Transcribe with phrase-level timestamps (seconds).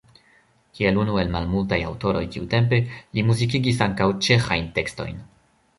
[0.77, 5.25] Kiel unu el malmultaj aŭtoroj tiutempe li muzikigis ankaŭ ĉeĥajn tekstojn.